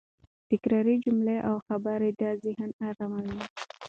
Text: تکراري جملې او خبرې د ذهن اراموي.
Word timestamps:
تکراري 0.49 0.95
جملې 1.05 1.37
او 1.49 1.55
خبرې 1.67 2.09
د 2.21 2.23
ذهن 2.43 2.69
اراموي. 2.87 3.41